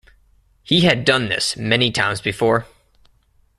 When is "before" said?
2.21-2.65